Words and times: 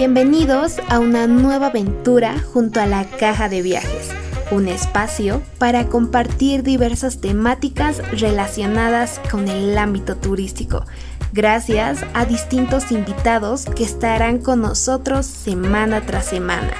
Bienvenidos 0.00 0.76
a 0.88 0.98
una 0.98 1.26
nueva 1.26 1.66
aventura 1.66 2.40
junto 2.54 2.80
a 2.80 2.86
la 2.86 3.04
Caja 3.04 3.50
de 3.50 3.60
Viajes, 3.60 4.08
un 4.50 4.66
espacio 4.66 5.42
para 5.58 5.88
compartir 5.88 6.62
diversas 6.62 7.20
temáticas 7.20 7.98
relacionadas 8.18 9.20
con 9.30 9.46
el 9.46 9.76
ámbito 9.76 10.16
turístico, 10.16 10.86
gracias 11.34 12.02
a 12.14 12.24
distintos 12.24 12.92
invitados 12.92 13.66
que 13.66 13.84
estarán 13.84 14.38
con 14.38 14.62
nosotros 14.62 15.26
semana 15.26 16.00
tras 16.00 16.24
semana, 16.24 16.72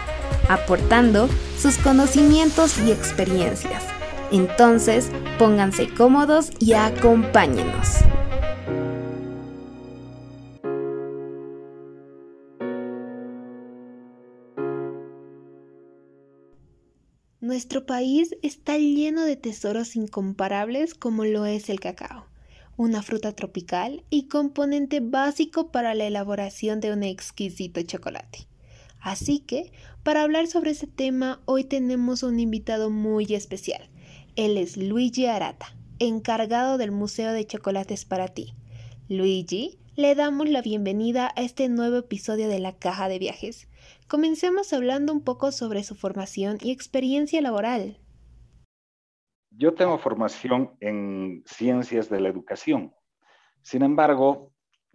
aportando 0.48 1.28
sus 1.58 1.76
conocimientos 1.76 2.78
y 2.78 2.90
experiencias. 2.90 3.82
Entonces, 4.32 5.10
pónganse 5.38 5.92
cómodos 5.92 6.52
y 6.58 6.72
acompáñenos. 6.72 7.98
Nuestro 17.50 17.84
país 17.84 18.36
está 18.42 18.78
lleno 18.78 19.24
de 19.24 19.34
tesoros 19.34 19.96
incomparables 19.96 20.94
como 20.94 21.24
lo 21.24 21.46
es 21.46 21.68
el 21.68 21.80
cacao, 21.80 22.26
una 22.76 23.02
fruta 23.02 23.32
tropical 23.32 24.04
y 24.08 24.28
componente 24.28 25.00
básico 25.00 25.72
para 25.72 25.96
la 25.96 26.06
elaboración 26.06 26.78
de 26.78 26.92
un 26.92 27.02
exquisito 27.02 27.82
chocolate. 27.82 28.46
Así 29.00 29.40
que, 29.40 29.72
para 30.04 30.22
hablar 30.22 30.46
sobre 30.46 30.70
ese 30.70 30.86
tema, 30.86 31.40
hoy 31.44 31.64
tenemos 31.64 32.22
un 32.22 32.38
invitado 32.38 32.88
muy 32.88 33.34
especial. 33.34 33.90
Él 34.36 34.56
es 34.56 34.76
Luigi 34.76 35.26
Arata, 35.26 35.74
encargado 35.98 36.78
del 36.78 36.92
Museo 36.92 37.32
de 37.32 37.48
Chocolates 37.48 38.04
para 38.04 38.28
ti. 38.28 38.54
Luigi, 39.08 39.79
le 39.96 40.14
damos 40.14 40.48
la 40.48 40.62
bienvenida 40.62 41.32
a 41.36 41.42
este 41.42 41.68
nuevo 41.68 41.96
episodio 41.96 42.48
de 42.48 42.60
la 42.60 42.78
Caja 42.78 43.08
de 43.08 43.18
Viajes. 43.18 43.68
Comencemos 44.08 44.72
hablando 44.72 45.12
un 45.12 45.22
poco 45.22 45.50
sobre 45.50 45.82
su 45.82 45.96
formación 45.96 46.58
y 46.60 46.70
experiencia 46.70 47.40
laboral. 47.40 47.98
Yo 49.50 49.74
tengo 49.74 49.98
formación 49.98 50.76
en 50.80 51.42
ciencias 51.44 52.08
de 52.08 52.20
la 52.20 52.28
educación. 52.28 52.94
Sin 53.62 53.82
embargo, 53.82 54.52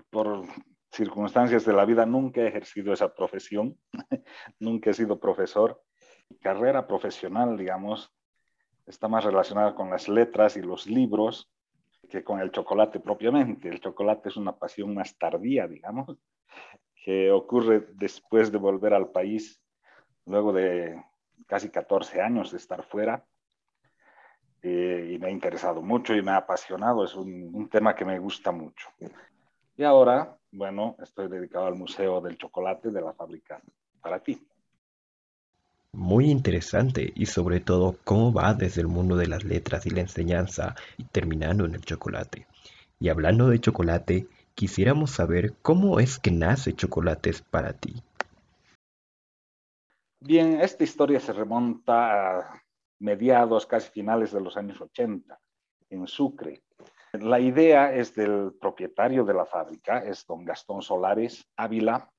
por 0.09 0.45
circunstancias 0.91 1.65
de 1.65 1.73
la 1.73 1.85
vida 1.85 2.05
nunca 2.05 2.41
he 2.41 2.47
ejercido 2.47 2.93
esa 2.93 3.13
profesión, 3.13 3.77
nunca 4.59 4.91
he 4.91 4.93
sido 4.93 5.19
profesor. 5.19 5.83
Mi 6.29 6.37
carrera 6.37 6.87
profesional, 6.87 7.57
digamos, 7.57 8.11
está 8.87 9.09
más 9.09 9.25
relacionada 9.25 9.75
con 9.75 9.89
las 9.89 10.07
letras 10.07 10.55
y 10.55 10.61
los 10.61 10.87
libros 10.87 11.51
que 12.07 12.23
con 12.23 12.39
el 12.39 12.51
chocolate 12.51 12.99
propiamente. 12.99 13.69
El 13.69 13.79
chocolate 13.79 14.29
es 14.29 14.37
una 14.37 14.55
pasión 14.55 14.93
más 14.93 15.17
tardía, 15.17 15.67
digamos, 15.67 16.17
que 17.03 17.31
ocurre 17.31 17.87
después 17.93 18.51
de 18.51 18.57
volver 18.57 18.93
al 18.93 19.09
país, 19.09 19.61
luego 20.25 20.53
de 20.53 21.01
casi 21.47 21.69
14 21.69 22.21
años 22.21 22.51
de 22.51 22.57
estar 22.57 22.83
fuera. 22.83 23.25
Eh, 24.61 25.11
y 25.13 25.19
me 25.19 25.27
ha 25.27 25.31
interesado 25.31 25.81
mucho 25.83 26.15
y 26.15 26.23
me 26.23 26.31
ha 26.31 26.37
apasionado, 26.37 27.03
es 27.03 27.13
un, 27.15 27.51
un 27.53 27.69
tema 27.69 27.93
que 27.93 28.05
me 28.05 28.17
gusta 28.17 28.51
mucho. 28.51 28.89
Y 29.77 29.83
ahora, 29.83 30.35
bueno, 30.51 30.95
estoy 31.03 31.27
dedicado 31.27 31.67
al 31.67 31.75
Museo 31.75 32.19
del 32.21 32.37
Chocolate 32.37 32.89
de 32.89 33.01
la 33.01 33.13
fábrica 33.13 33.61
para 34.01 34.19
ti. 34.21 34.47
Muy 35.95 36.29
interesante 36.29 37.13
y 37.15 37.25
sobre 37.25 37.61
todo 37.61 37.95
cómo 38.03 38.33
va 38.33 38.53
desde 38.53 38.81
el 38.81 38.87
mundo 38.87 39.15
de 39.15 39.27
las 39.27 39.45
letras 39.45 39.85
y 39.85 39.91
la 39.91 40.01
enseñanza 40.01 40.75
y 40.97 41.05
terminando 41.05 41.63
en 41.63 41.73
el 41.73 41.85
chocolate. 41.85 42.47
Y 42.99 43.07
hablando 43.07 43.47
de 43.47 43.61
chocolate, 43.61 44.27
quisiéramos 44.55 45.11
saber 45.11 45.53
cómo 45.61 46.01
es 46.01 46.19
que 46.19 46.31
nace 46.31 46.73
Chocolates 46.73 47.41
para 47.41 47.71
ti. 47.71 47.93
Bien, 50.19 50.59
esta 50.59 50.83
historia 50.83 51.21
se 51.21 51.31
remonta 51.31 52.39
a 52.39 52.63
mediados, 52.99 53.65
casi 53.65 53.89
finales 53.89 54.33
de 54.33 54.41
los 54.41 54.57
años 54.57 54.81
80, 54.81 55.39
en 55.91 56.07
Sucre. 56.07 56.61
La 57.13 57.39
idea 57.39 57.95
es 57.95 58.13
del 58.13 58.51
propietario 58.59 59.23
de 59.23 59.33
la 59.33 59.45
fábrica, 59.45 59.99
es 59.99 60.25
don 60.27 60.43
Gastón 60.43 60.81
Solares 60.81 61.47
Ávila, 61.55 62.11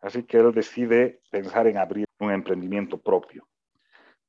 así 0.00 0.24
que 0.24 0.38
él 0.38 0.52
decide 0.52 1.20
pensar 1.30 1.66
en 1.66 1.78
abrir 1.78 2.06
un 2.20 2.30
emprendimiento 2.30 2.98
propio. 2.98 3.46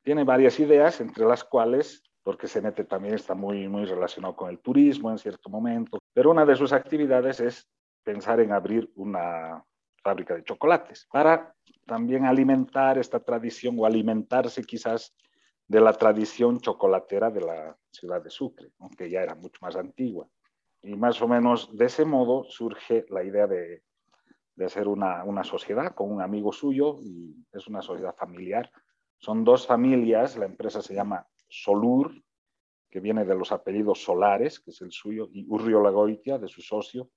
Tiene 0.04 0.24
varias 0.24 0.60
ideas, 0.60 1.02
entre 1.02 1.26
las 1.26 1.44
cuales, 1.44 2.04
porque 2.24 2.48
se 2.48 2.62
mete 2.62 2.84
también, 2.84 3.16
está 3.16 3.36
muy, 3.36 3.68
muy 3.68 3.86
relacionado 3.86 4.36
con 4.36 4.50
el 4.50 4.60
turismo 4.60 5.12
en 5.12 5.18
cierto 5.18 5.50
momento, 5.50 6.00
pero 6.14 6.32
una 6.32 6.46
de 6.46 6.56
sus 6.56 6.74
actividades 6.74 7.40
es 7.40 7.68
pensar 8.04 8.40
en 8.40 8.52
abrir 8.52 8.90
una 8.96 9.64
fábrica 10.02 10.36
de 10.36 10.44
chocolates 10.44 11.08
para 11.12 11.54
también 11.86 12.26
alimentar 12.26 12.98
esta 12.98 13.20
tradición 13.20 13.76
o 13.80 13.86
alimentarse 13.86 14.64
quizás 14.64 15.14
de 15.68 15.82
la 15.82 15.94
tradición 15.94 16.60
chocolatera 16.60 17.30
de 17.30 17.42
la 17.42 17.78
ciudad 17.92 18.24
de 18.24 18.30
Sucre, 18.30 18.72
aunque 18.80 19.10
ya 19.10 19.22
era 19.22 19.36
mucho 19.36 19.60
más 19.62 19.76
antigua. 19.76 20.28
Y 20.82 20.96
más 20.96 21.22
o 21.22 21.28
menos 21.28 21.76
de 21.76 21.86
ese 21.86 22.06
modo 22.06 22.46
surge 22.46 23.06
la 23.10 23.24
idea 23.24 23.48
de 23.48 23.84
de 24.58 24.66
hacer 24.66 24.88
una, 24.88 25.24
una, 25.24 25.44
sociedad 25.44 25.94
con 25.94 26.12
un 26.12 26.22
amigo 26.22 26.52
suyo 26.52 26.98
y 27.02 27.46
es 27.54 27.68
una 27.68 27.82
sociedad 27.82 28.16
familiar. 28.16 28.72
Son 29.20 29.44
dos 29.44 29.68
familias, 29.68 30.36
la 30.36 30.46
empresa 30.46 30.82
se 30.82 30.96
llama 30.96 31.26
Solur, 31.48 32.12
que 32.90 33.00
viene 33.00 33.24
de 33.24 33.36
los 33.36 33.52
apellidos 33.52 34.04
Solares, 34.04 34.60
que 34.60 34.72
es 34.72 34.82
el 34.82 34.92
suyo, 34.92 35.30
y 35.32 35.46
Urriola 35.48 35.92
Goitia, 35.92 36.40
de 36.40 36.48
su 36.48 36.62
socio, 36.62 37.10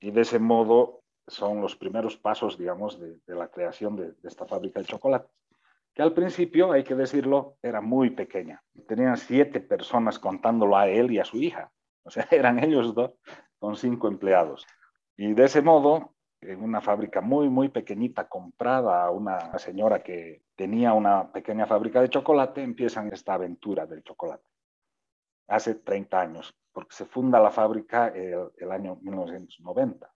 y 0.00 0.10
de 0.10 0.20
ese 0.20 0.38
modo 0.38 1.02
son 1.26 1.62
los 1.62 1.76
primeros 1.76 2.16
pasos, 2.16 2.58
digamos, 2.58 3.00
de, 3.00 3.18
de 3.26 3.34
la 3.34 3.48
creación 3.48 3.96
de, 3.96 4.12
de, 4.12 4.28
esta 4.28 4.46
fábrica 4.46 4.80
de 4.80 4.86
chocolate, 4.86 5.32
que 5.94 6.02
al 6.02 6.12
principio, 6.12 6.72
hay 6.72 6.84
que 6.84 6.94
decirlo, 6.94 7.56
era 7.62 7.80
muy 7.80 8.10
pequeña. 8.10 8.62
Tenían 8.86 9.16
siete 9.16 9.60
personas 9.60 10.18
contándolo 10.18 10.76
a 10.76 10.88
él 10.88 11.10
y 11.10 11.18
a 11.18 11.24
su 11.24 11.38
hija, 11.38 11.72
o 12.04 12.10
sea, 12.10 12.26
eran 12.30 12.62
ellos 12.62 12.94
dos 12.94 13.12
con 13.58 13.76
cinco 13.76 14.08
empleados. 14.08 14.66
Y 15.16 15.32
de 15.34 15.44
ese 15.44 15.62
modo, 15.62 16.14
en 16.42 16.62
una 16.62 16.80
fábrica 16.80 17.20
muy, 17.20 17.48
muy 17.48 17.68
pequeñita 17.68 18.28
comprada 18.28 19.04
a 19.04 19.10
una 19.10 19.58
señora 19.58 20.02
que 20.02 20.42
tenía 20.56 20.92
una 20.92 21.30
pequeña 21.32 21.66
fábrica 21.66 22.00
de 22.00 22.10
chocolate, 22.10 22.62
empiezan 22.62 23.12
esta 23.12 23.34
aventura 23.34 23.86
del 23.86 24.02
chocolate. 24.02 24.44
Hace 25.48 25.76
30 25.76 26.20
años, 26.20 26.54
porque 26.72 26.94
se 26.94 27.04
funda 27.04 27.40
la 27.40 27.50
fábrica 27.50 28.08
el, 28.08 28.50
el 28.56 28.72
año 28.72 28.96
1990. 29.02 30.12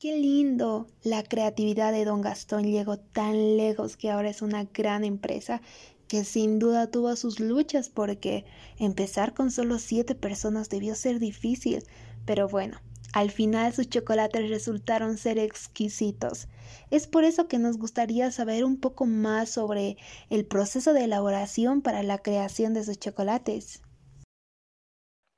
Qué 0.00 0.16
lindo. 0.16 0.86
La 1.02 1.22
creatividad 1.22 1.92
de 1.92 2.04
don 2.04 2.20
Gastón 2.20 2.64
llegó 2.64 2.98
tan 2.98 3.56
lejos 3.56 3.96
que 3.96 4.10
ahora 4.10 4.28
es 4.28 4.42
una 4.42 4.64
gran 4.64 5.02
empresa 5.02 5.60
que 6.08 6.24
sin 6.24 6.58
duda 6.58 6.90
tuvo 6.90 7.16
sus 7.16 7.40
luchas 7.40 7.88
porque 7.88 8.44
empezar 8.78 9.34
con 9.34 9.50
solo 9.50 9.78
siete 9.78 10.14
personas 10.14 10.68
debió 10.68 10.94
ser 10.94 11.18
difícil. 11.18 11.84
Pero 12.26 12.48
bueno, 12.48 12.78
al 13.14 13.30
final 13.30 13.72
sus 13.72 13.88
chocolates 13.88 14.50
resultaron 14.50 15.16
ser 15.16 15.38
exquisitos. 15.38 16.48
Es 16.90 17.06
por 17.06 17.22
eso 17.22 17.46
que 17.46 17.58
nos 17.58 17.78
gustaría 17.78 18.32
saber 18.32 18.64
un 18.64 18.80
poco 18.80 19.06
más 19.06 19.50
sobre 19.50 19.96
el 20.30 20.46
proceso 20.46 20.92
de 20.92 21.04
elaboración 21.04 21.80
para 21.80 22.02
la 22.02 22.18
creación 22.18 22.74
de 22.74 22.82
sus 22.82 22.98
chocolates. 22.98 23.82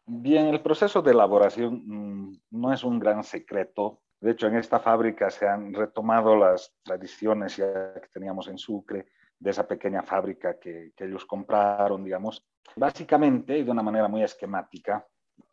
Bien, 0.06 0.46
el 0.46 0.62
proceso 0.62 1.02
de 1.02 1.10
elaboración 1.10 1.82
mmm, 1.84 2.40
no 2.50 2.72
es 2.72 2.82
un 2.82 2.98
gran 2.98 3.22
secreto. 3.22 4.00
De 4.20 4.30
hecho, 4.30 4.46
en 4.46 4.56
esta 4.56 4.80
fábrica 4.80 5.28
se 5.28 5.46
han 5.46 5.74
retomado 5.74 6.34
las 6.34 6.72
tradiciones 6.82 7.58
ya 7.58 7.92
que 8.00 8.08
teníamos 8.08 8.48
en 8.48 8.56
Sucre, 8.56 9.06
de 9.38 9.50
esa 9.50 9.68
pequeña 9.68 10.02
fábrica 10.02 10.58
que, 10.58 10.92
que 10.96 11.04
ellos 11.04 11.26
compraron, 11.26 12.02
digamos. 12.04 12.42
Básicamente, 12.74 13.58
y 13.58 13.64
de 13.64 13.70
una 13.70 13.82
manera 13.82 14.08
muy 14.08 14.22
esquemática, 14.22 15.06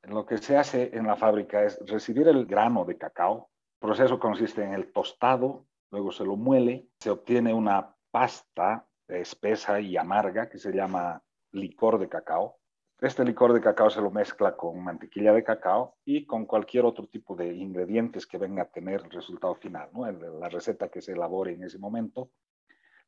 lo 0.03 0.25
que 0.25 0.37
se 0.37 0.57
hace 0.57 0.95
en 0.95 1.07
la 1.07 1.15
fábrica 1.15 1.63
es 1.63 1.79
recibir 1.85 2.27
el 2.27 2.45
grano 2.45 2.85
de 2.85 2.97
cacao. 2.97 3.49
El 3.81 3.87
proceso 3.87 4.19
consiste 4.19 4.63
en 4.63 4.73
el 4.73 4.91
tostado, 4.91 5.65
luego 5.91 6.11
se 6.11 6.25
lo 6.25 6.35
muele, 6.35 6.87
se 6.99 7.09
obtiene 7.09 7.53
una 7.53 7.95
pasta 8.11 8.87
espesa 9.07 9.79
y 9.79 9.97
amarga 9.97 10.49
que 10.49 10.57
se 10.57 10.71
llama 10.71 11.21
licor 11.51 11.99
de 11.99 12.09
cacao. 12.09 12.57
Este 12.99 13.25
licor 13.25 13.53
de 13.53 13.61
cacao 13.61 13.89
se 13.89 14.01
lo 14.01 14.11
mezcla 14.11 14.55
con 14.55 14.81
mantequilla 14.81 15.33
de 15.33 15.43
cacao 15.43 15.97
y 16.05 16.25
con 16.25 16.45
cualquier 16.45 16.85
otro 16.85 17.07
tipo 17.07 17.35
de 17.35 17.53
ingredientes 17.53 18.25
que 18.25 18.37
venga 18.37 18.63
a 18.63 18.69
tener 18.69 19.01
el 19.01 19.11
resultado 19.11 19.55
final, 19.55 19.89
¿no? 19.93 20.09
la 20.09 20.47
receta 20.47 20.87
que 20.87 21.01
se 21.01 21.11
elabore 21.11 21.53
en 21.53 21.63
ese 21.63 21.77
momento. 21.77 22.31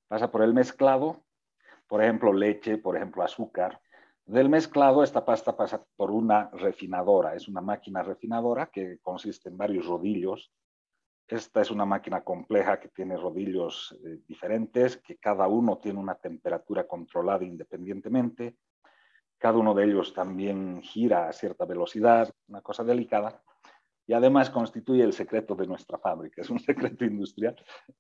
Pasa 0.08 0.30
por 0.32 0.44
el 0.44 0.54
mezclado, 0.54 1.24
por 1.88 2.04
ejemplo, 2.04 2.34
leche, 2.34 2.78
por 2.78 2.98
ejemplo, 2.98 3.24
azúcar, 3.24 3.80
del 4.26 4.50
mezclado, 4.50 5.04
esta 5.04 5.24
pasta 5.24 5.56
pasa 5.56 5.86
por 5.96 6.10
una 6.10 6.50
refinadora. 6.52 7.36
Es 7.36 7.48
una 7.48 7.62
máquina 7.62 8.02
refinadora 8.02 8.68
que 8.68 8.98
consiste 9.00 9.50
en 9.50 9.58
varios 9.58 9.86
rodillos. 9.86 10.52
Esta 11.28 11.62
es 11.62 11.72
una 11.72 11.86
máquina 11.86 12.24
compleja 12.24 12.80
que 12.80 12.90
tiene 12.90 13.18
rodillos 13.18 13.98
eh, 14.04 14.20
diferentes, 14.28 14.98
que 14.98 15.18
cada 15.18 15.48
uno 15.48 15.78
tiene 15.78 16.00
una 16.00 16.16
temperatura 16.16 16.88
controlada 16.88 17.44
independientemente. 17.44 18.58
Cada 19.38 19.58
uno 19.58 19.74
de 19.74 19.86
ellos 19.86 20.14
también 20.14 20.82
gira 20.82 21.28
a 21.28 21.34
cierta 21.34 21.66
velocidad, 21.66 22.32
una 22.48 22.62
cosa 22.62 22.84
delicada. 22.84 23.42
y 24.08 24.14
además 24.14 24.52
constituye 24.52 25.04
el 25.04 25.14
secreto 25.14 25.56
de 25.56 25.68
nuestra 25.68 25.98
fábrica. 25.98 26.42
Es 26.42 26.50
un 26.50 26.60
secreto 27.00 27.06
industrial, 27.06 27.56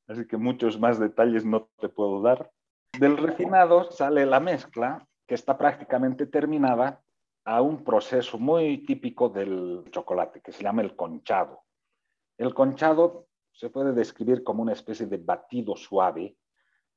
así 0.07 0.25
que 0.27 0.37
muchos 0.37 0.79
más 0.79 0.99
detalles 0.99 1.45
no 1.45 1.69
te 1.79 1.89
puedo 1.89 2.21
dar. 2.21 2.51
Del 2.99 3.17
refinado 3.17 3.91
sale 3.91 4.25
la 4.25 4.39
mezcla, 4.39 5.07
que 5.27 5.35
está 5.35 5.57
prácticamente 5.57 6.25
terminada, 6.25 7.01
a 7.45 7.61
un 7.61 7.83
proceso 7.83 8.39
muy 8.39 8.79
típico 8.85 9.29
del 9.29 9.85
chocolate, 9.91 10.41
que 10.41 10.51
se 10.51 10.63
llama 10.63 10.81
el 10.81 10.95
conchado. 10.95 11.61
El 12.37 12.53
conchado 12.55 13.27
se 13.53 13.69
puede 13.69 13.93
describir 13.93 14.43
como 14.43 14.63
una 14.63 14.73
especie 14.73 15.05
de 15.05 15.17
batido 15.17 15.75
suave, 15.75 16.37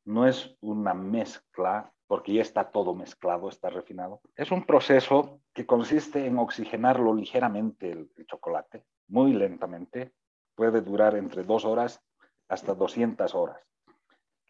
no 0.05 0.27
es 0.27 0.57
una 0.61 0.95
mezcla, 0.95 1.93
porque 2.07 2.33
ya 2.33 2.43
está 2.43 2.71
todo 2.71 2.95
mezclado, 2.95 3.51
está 3.51 3.69
refinado. 3.69 4.23
Es 4.35 4.51
un 4.51 4.65
proceso 4.65 5.43
que 5.53 5.67
consiste 5.67 6.27
en 6.27 6.39
oxigenarlo 6.39 7.15
ligeramente 7.15 7.91
el, 7.91 8.11
chocolate, 8.27 8.85
muy 9.09 9.35
lentamente, 9.35 10.15
puede 10.55 10.81
durar 10.81 11.15
entre 11.17 11.45
dos 11.45 11.67
horas 11.67 12.03
hasta 12.49 12.75
200 12.75 13.35
horas. 13.35 13.61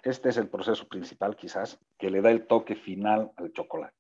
Este 0.02 0.28
es 0.28 0.36
el 0.36 0.48
proceso 0.48 0.88
principal 0.88 1.36
quizás 1.36 1.78
que 1.98 2.10
le 2.10 2.20
da 2.20 2.30
el 2.30 2.46
toque 2.46 2.76
final 2.76 3.32
al 3.36 3.52
chocolate. 3.52 3.94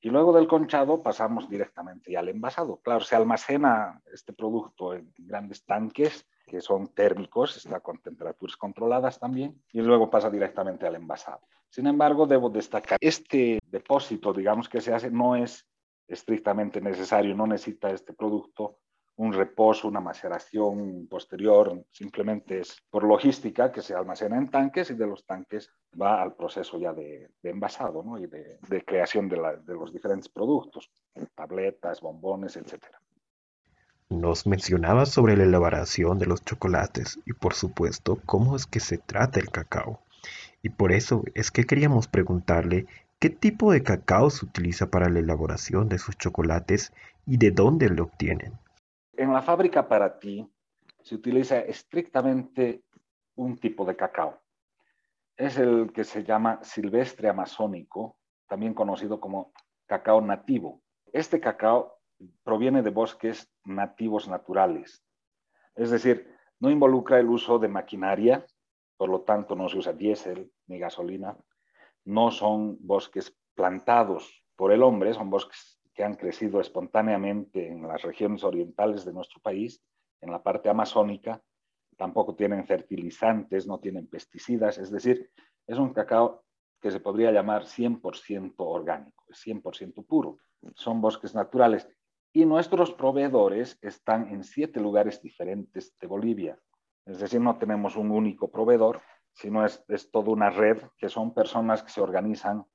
Y 0.00 0.10
luego 0.10 0.32
del 0.32 0.46
conchado 0.46 1.02
pasamos 1.02 1.48
directamente 1.48 2.16
al 2.16 2.28
envasado. 2.28 2.80
Claro, 2.82 3.00
se 3.00 3.16
almacena 3.16 4.00
este 4.12 4.32
producto 4.32 4.94
en 4.94 5.12
grandes 5.18 5.64
tanques 5.64 6.26
que 6.46 6.60
son 6.60 6.88
térmicos, 6.94 7.56
está 7.56 7.80
con 7.80 7.98
temperaturas 7.98 8.56
controladas 8.56 9.18
también, 9.18 9.60
y 9.72 9.80
luego 9.80 10.08
pasa 10.08 10.30
directamente 10.30 10.86
al 10.86 10.94
envasado. 10.94 11.40
Sin 11.68 11.88
embargo, 11.88 12.26
debo 12.26 12.48
destacar, 12.48 12.98
este 13.00 13.58
depósito, 13.66 14.32
digamos 14.32 14.68
que 14.68 14.80
se 14.80 14.94
hace, 14.94 15.10
no 15.10 15.34
es 15.34 15.66
estrictamente 16.06 16.80
necesario, 16.80 17.34
no 17.34 17.48
necesita 17.48 17.90
este 17.90 18.12
producto 18.12 18.78
un 19.16 19.32
reposo, 19.32 19.88
una 19.88 20.00
maceración 20.00 21.06
posterior, 21.08 21.84
simplemente 21.90 22.60
es 22.60 22.82
por 22.90 23.04
logística 23.04 23.72
que 23.72 23.80
se 23.80 23.94
almacena 23.94 24.36
en 24.36 24.48
tanques 24.48 24.90
y 24.90 24.94
de 24.94 25.06
los 25.06 25.24
tanques 25.24 25.70
va 26.00 26.20
al 26.20 26.34
proceso 26.34 26.78
ya 26.78 26.92
de, 26.92 27.30
envasado 27.42 28.02
¿no? 28.02 28.18
y 28.18 28.26
de, 28.26 28.58
creación 28.84 29.28
de, 29.28 29.36
de, 29.64 29.74
los 29.74 29.92
diferentes 29.92 30.28
productos, 30.28 30.90
tabletas, 31.34 32.02
bombones, 32.02 32.56
etc. 32.56 32.84
Nos 34.10 34.46
mencionaba 34.46 35.06
sobre 35.06 35.36
la 35.36 35.44
elaboración 35.44 36.18
de 36.18 36.26
los 36.26 36.44
chocolates 36.44 37.18
y 37.24 37.32
por 37.32 37.54
supuesto 37.54 38.20
cómo 38.26 38.54
es 38.54 38.66
que 38.66 38.80
se 38.80 38.98
trata 38.98 39.40
el 39.40 39.50
cacao. 39.50 40.00
Y 40.62 40.68
por 40.68 40.92
eso 40.92 41.24
es 41.34 41.50
que 41.50 41.64
queríamos 41.64 42.06
preguntarle 42.06 42.86
qué 43.18 43.30
tipo 43.30 43.72
de 43.72 43.82
cacao 43.82 44.28
se 44.28 44.44
utiliza 44.44 44.90
para 44.90 45.08
la 45.08 45.20
elaboración 45.20 45.88
de 45.88 45.98
sus 45.98 46.18
chocolates 46.18 46.92
y 47.24 47.38
de 47.38 47.50
dónde 47.50 47.88
lo 47.88 48.04
obtienen. 48.04 48.52
En 49.16 49.32
la 49.32 49.42
fábrica 49.42 49.88
para 49.88 50.18
ti 50.18 50.46
se 51.02 51.14
utiliza 51.14 51.58
estrictamente 51.60 52.84
un 53.36 53.56
tipo 53.56 53.84
de 53.84 53.96
cacao. 53.96 54.40
Es 55.36 55.58
el 55.58 55.92
que 55.92 56.04
se 56.04 56.24
llama 56.24 56.60
silvestre 56.62 57.28
amazónico, 57.28 58.18
también 58.46 58.74
conocido 58.74 59.20
como 59.20 59.52
cacao 59.86 60.20
nativo. 60.20 60.82
Este 61.12 61.40
cacao 61.40 61.98
proviene 62.42 62.82
de 62.82 62.90
bosques 62.90 63.50
nativos 63.64 64.28
naturales, 64.28 65.02
es 65.76 65.90
decir, 65.90 66.34
no 66.58 66.70
involucra 66.70 67.20
el 67.20 67.28
uso 67.28 67.58
de 67.58 67.68
maquinaria, 67.68 68.46
por 68.96 69.10
lo 69.10 69.20
tanto 69.20 69.54
no 69.54 69.68
se 69.68 69.76
usa 69.76 69.92
diésel 69.92 70.50
ni 70.66 70.78
gasolina, 70.78 71.36
no 72.04 72.30
son 72.30 72.78
bosques 72.80 73.36
plantados 73.54 74.42
por 74.56 74.72
el 74.72 74.82
hombre, 74.82 75.12
son 75.12 75.28
bosques 75.28 75.75
que 75.96 76.04
han 76.04 76.14
crecido 76.14 76.60
espontáneamente 76.60 77.66
en 77.68 77.88
las 77.88 78.02
regiones 78.02 78.44
orientales 78.44 79.04
de 79.06 79.14
nuestro 79.14 79.40
país, 79.40 79.82
en 80.20 80.30
la 80.30 80.42
parte 80.42 80.68
amazónica, 80.68 81.42
tampoco 81.96 82.36
tienen 82.36 82.66
fertilizantes, 82.66 83.66
no 83.66 83.80
tienen 83.80 84.06
pesticidas, 84.06 84.76
es 84.76 84.90
decir, 84.90 85.30
es 85.66 85.78
un 85.78 85.94
cacao 85.94 86.44
que 86.80 86.90
se 86.90 87.00
podría 87.00 87.32
llamar 87.32 87.64
100% 87.64 88.54
orgánico, 88.58 89.24
100% 89.30 90.06
puro. 90.06 90.38
Son 90.74 91.00
bosques 91.00 91.34
naturales. 91.34 91.88
Y 92.32 92.44
nuestros 92.44 92.92
proveedores 92.92 93.78
están 93.80 94.28
en 94.28 94.44
siete 94.44 94.80
lugares 94.80 95.22
diferentes 95.22 95.96
de 95.98 96.06
Bolivia. 96.06 96.60
Es 97.06 97.18
decir, 97.18 97.40
no 97.40 97.56
tenemos 97.56 97.96
un 97.96 98.10
único 98.10 98.50
proveedor, 98.50 99.00
sino 99.32 99.64
es, 99.64 99.82
es 99.88 100.10
toda 100.10 100.30
una 100.30 100.50
red 100.50 100.82
que 100.98 101.08
son 101.08 101.32
personas 101.32 101.82
que 101.82 101.90
se 101.90 102.02
organizan 102.02 102.66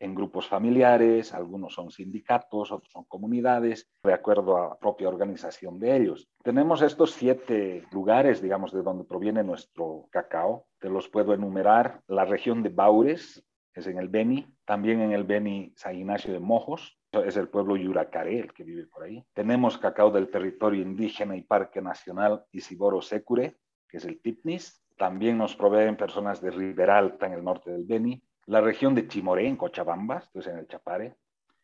en 0.00 0.14
grupos 0.14 0.48
familiares, 0.48 1.34
algunos 1.34 1.74
son 1.74 1.90
sindicatos, 1.90 2.72
otros 2.72 2.90
son 2.90 3.04
comunidades, 3.04 3.88
de 4.02 4.14
acuerdo 4.14 4.56
a 4.56 4.68
la 4.70 4.78
propia 4.78 5.08
organización 5.08 5.78
de 5.78 5.96
ellos. 5.96 6.28
Tenemos 6.42 6.82
estos 6.82 7.12
siete 7.12 7.84
lugares, 7.92 8.40
digamos, 8.40 8.72
de 8.72 8.82
donde 8.82 9.04
proviene 9.04 9.44
nuestro 9.44 10.08
cacao. 10.10 10.66
Te 10.80 10.88
los 10.88 11.08
puedo 11.08 11.34
enumerar. 11.34 12.00
La 12.08 12.24
región 12.24 12.62
de 12.62 12.70
Baures, 12.70 13.44
es 13.74 13.86
en 13.86 13.98
el 13.98 14.08
Beni, 14.08 14.48
también 14.64 15.00
en 15.00 15.12
el 15.12 15.24
Beni 15.24 15.72
San 15.76 15.94
Ignacio 15.94 16.32
de 16.32 16.40
Mojos, 16.40 16.98
es 17.12 17.36
el 17.36 17.48
pueblo 17.48 17.76
Yuracaré, 17.76 18.40
el 18.40 18.52
que 18.52 18.64
vive 18.64 18.86
por 18.86 19.04
ahí. 19.04 19.24
Tenemos 19.34 19.78
cacao 19.78 20.10
del 20.10 20.30
territorio 20.30 20.82
indígena 20.82 21.36
y 21.36 21.42
Parque 21.42 21.82
Nacional 21.82 22.44
Isiboro 22.52 23.02
Secure, 23.02 23.56
que 23.88 23.98
es 23.98 24.04
el 24.04 24.20
Tipnis. 24.20 24.82
También 24.96 25.38
nos 25.38 25.56
proveen 25.56 25.96
personas 25.96 26.40
de 26.40 26.50
Riberalta, 26.50 27.26
en 27.26 27.32
el 27.32 27.44
norte 27.44 27.70
del 27.70 27.84
Beni, 27.84 28.22
la 28.50 28.60
región 28.60 28.96
de 28.96 29.06
Chimoré, 29.06 29.46
en 29.46 29.54
Cochabamba, 29.54 30.18
esto 30.18 30.40
es 30.40 30.48
en 30.48 30.58
el 30.58 30.66
Chapare, 30.66 31.14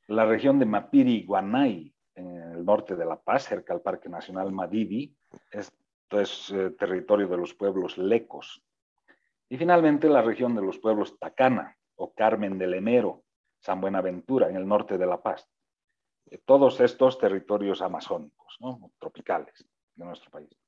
la 0.06 0.24
región 0.24 0.60
de 0.60 0.66
Mapiri, 0.66 1.24
Guanay, 1.24 1.92
en 2.14 2.36
el 2.52 2.64
norte 2.64 2.94
de 2.94 3.04
La 3.04 3.20
Paz, 3.20 3.42
cerca 3.42 3.74
al 3.74 3.80
Parque 3.80 4.08
Nacional 4.08 4.52
Madidi, 4.52 5.12
esto 5.50 6.20
es 6.20 6.48
eh, 6.52 6.70
territorio 6.78 7.26
de 7.26 7.38
los 7.38 7.54
pueblos 7.54 7.98
lecos. 7.98 8.62
Y 9.48 9.56
finalmente 9.56 10.08
la 10.08 10.22
región 10.22 10.54
de 10.54 10.62
los 10.62 10.78
pueblos 10.78 11.18
Tacana 11.18 11.76
o 11.96 12.14
Carmen 12.14 12.56
del 12.56 12.74
Emero, 12.74 13.24
San 13.58 13.80
Buenaventura, 13.80 14.48
en 14.48 14.54
el 14.54 14.68
norte 14.68 14.96
de 14.96 15.06
La 15.06 15.20
Paz. 15.20 15.50
Eh, 16.30 16.38
todos 16.44 16.80
estos 16.80 17.18
territorios 17.18 17.82
amazónicos, 17.82 18.58
tropicales 19.00 19.66
de 19.96 20.04
nuestro 20.04 20.30
país. 20.30 20.65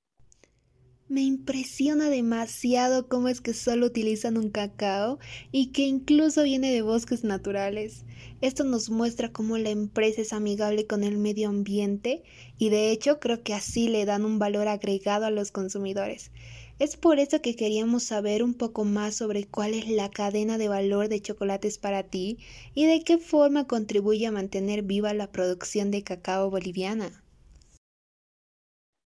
Me 1.11 1.23
impresiona 1.23 2.11
demasiado 2.11 3.09
cómo 3.09 3.29
es 3.29 3.41
que 3.41 3.55
solo 3.55 3.87
utilizan 3.87 4.37
un 4.37 4.51
cacao 4.51 5.19
y 5.51 5.69
que 5.69 5.87
incluso 5.87 6.43
viene 6.43 6.71
de 6.71 6.83
bosques 6.83 7.25
naturales. 7.25 8.05
Esto 8.43 8.65
nos 8.65 8.91
muestra 8.91 9.33
cómo 9.33 9.57
la 9.57 9.71
empresa 9.71 10.21
es 10.21 10.35
amigable 10.35 10.87
con 10.87 11.05
el 11.05 11.17
medio 11.17 11.49
ambiente 11.49 12.25
y 12.59 12.69
de 12.69 12.91
hecho 12.91 13.21
creo 13.21 13.43
que 13.43 13.55
así 13.55 13.89
le 13.89 14.05
dan 14.05 14.27
un 14.27 14.39
valor 14.39 14.69
agregado 14.69 15.25
a 15.25 15.31
los 15.31 15.51
consumidores. 15.51 16.31
Es 16.79 16.99
por 16.99 17.19
eso 17.19 17.41
que 17.41 17.57
queríamos 17.57 18.03
saber 18.03 18.43
un 18.43 18.53
poco 18.53 18.85
más 18.85 19.15
sobre 19.15 19.47
cuál 19.47 19.73
es 19.73 19.89
la 19.89 20.11
cadena 20.11 20.59
de 20.59 20.69
valor 20.69 21.09
de 21.09 21.23
chocolates 21.23 21.79
para 21.79 22.03
ti 22.03 22.39
y 22.75 22.85
de 22.85 23.03
qué 23.03 23.17
forma 23.17 23.67
contribuye 23.67 24.27
a 24.27 24.31
mantener 24.31 24.83
viva 24.83 25.15
la 25.15 25.33
producción 25.33 25.91
de 25.91 26.05
cacao 26.05 26.51
boliviana. 26.51 27.25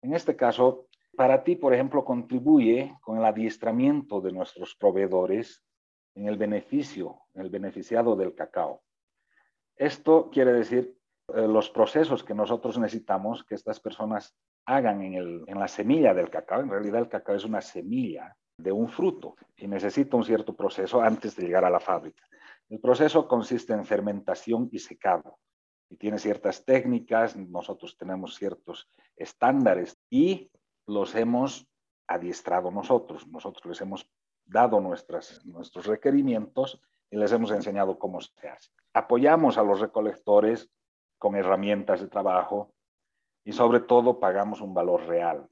En 0.00 0.14
este 0.14 0.37
caso, 0.37 0.88
para 1.18 1.42
ti, 1.42 1.56
por 1.56 1.75
ejemplo, 1.75 2.04
contribuye 2.04 2.94
con 3.00 3.18
el 3.18 3.25
adiestramiento 3.25 4.20
de 4.20 4.30
nuestros 4.30 4.76
proveedores 4.76 5.64
en 6.14 6.28
el 6.28 6.37
beneficio, 6.37 7.22
en 7.34 7.42
el 7.42 7.50
beneficiado 7.50 8.14
del 8.14 8.37
cacao. 8.37 8.84
Esto 9.75 10.30
quiere 10.30 10.52
decir 10.52 10.96
eh, 11.34 11.48
los 11.48 11.70
procesos 11.70 12.22
que 12.22 12.34
nosotros 12.34 12.78
necesitamos 12.78 13.42
que 13.42 13.56
estas 13.56 13.80
personas 13.80 14.32
hagan 14.64 15.02
en, 15.02 15.42
en 15.44 15.58
la 15.58 15.66
semilla 15.66 16.14
del 16.14 16.30
cacao. 16.30 16.60
En 16.60 16.70
realidad 16.70 17.00
el 17.00 17.08
cacao 17.08 17.34
es 17.34 17.44
una 17.44 17.62
semilla 17.62 18.37
de 18.56 18.70
un 18.70 18.88
fruto 18.88 19.34
y 19.56 19.66
necesita 19.66 20.16
un 20.16 20.25
cierto 20.25 20.54
proceso 20.54 21.02
antes 21.02 21.34
de 21.34 21.42
llegar 21.42 21.64
a 21.64 21.70
la 21.70 21.80
fábrica. 21.80 22.22
El 22.68 22.78
proceso 22.78 23.26
consiste 23.26 23.72
en 23.72 23.84
fermentación 23.84 24.68
y 24.70 24.78
secado 24.78 25.40
y 25.90 25.96
tiene 25.96 26.20
ciertas 26.20 26.64
técnicas, 26.64 27.37
nosotros 27.37 27.96
tenemos 27.98 28.37
ciertos 28.37 28.88
estándares 29.16 29.98
y 30.08 30.48
los 30.88 31.14
hemos 31.14 31.68
adiestrado 32.07 32.71
nosotros. 32.71 33.28
Nosotros 33.28 33.66
les 33.66 33.80
hemos 33.83 34.11
dado 34.45 34.80
nuestras, 34.80 35.45
nuestros 35.45 35.87
requerimientos 35.87 36.80
y 37.11 37.16
les 37.16 37.30
hemos 37.30 37.50
enseñado 37.50 37.99
cómo 37.99 38.21
se 38.21 38.49
hace. 38.49 38.71
Apoyamos 38.95 39.59
a 39.59 39.62
los 39.62 39.80
recolectores 39.80 40.71
con 41.18 41.37
herramientas 41.37 42.00
de 42.00 42.09
trabajo 42.09 42.73
y 43.45 43.52
sobre 43.52 43.80
todo 43.80 44.18
pagamos 44.18 44.61
un 44.61 44.73
valor 44.73 45.07
real. 45.07 45.49